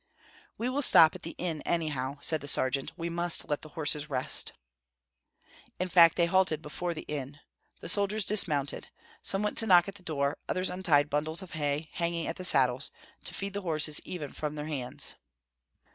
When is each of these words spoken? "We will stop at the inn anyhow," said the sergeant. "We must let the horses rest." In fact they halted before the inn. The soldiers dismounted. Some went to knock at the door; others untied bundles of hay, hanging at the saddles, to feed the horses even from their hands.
"We 0.57 0.67
will 0.67 0.81
stop 0.81 1.13
at 1.13 1.21
the 1.21 1.35
inn 1.37 1.61
anyhow," 1.63 2.17
said 2.21 2.41
the 2.41 2.47
sergeant. 2.47 2.91
"We 2.97 3.07
must 3.07 3.47
let 3.47 3.61
the 3.61 3.69
horses 3.77 4.09
rest." 4.09 4.51
In 5.79 5.89
fact 5.89 6.15
they 6.15 6.25
halted 6.25 6.59
before 6.59 6.95
the 6.95 7.03
inn. 7.07 7.39
The 7.81 7.87
soldiers 7.87 8.25
dismounted. 8.25 8.87
Some 9.21 9.43
went 9.43 9.59
to 9.59 9.67
knock 9.67 9.87
at 9.87 9.93
the 9.93 10.01
door; 10.01 10.39
others 10.49 10.71
untied 10.71 11.11
bundles 11.11 11.43
of 11.43 11.51
hay, 11.51 11.91
hanging 11.93 12.25
at 12.25 12.37
the 12.37 12.43
saddles, 12.43 12.89
to 13.25 13.35
feed 13.35 13.53
the 13.53 13.61
horses 13.61 14.01
even 14.03 14.31
from 14.31 14.55
their 14.55 14.65
hands. 14.65 15.13